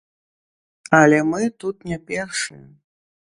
[0.99, 2.65] Але мы тут не першыя!